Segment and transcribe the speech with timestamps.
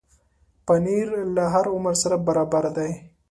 [0.65, 2.91] پنېر له هر عمر سره برابر دی.